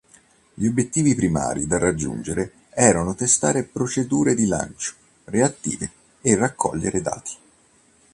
Gli 0.55 0.65
obiettivi 0.65 1.13
primari 1.13 1.67
da 1.67 1.77
raggiungere 1.77 2.53
erano 2.71 3.13
testare 3.13 3.61
procedure 3.65 4.33
di 4.33 4.47
lancio 4.47 4.95
reattive 5.25 5.91
e 6.21 6.33
raccogliere 6.35 7.01
dati. 7.01 7.33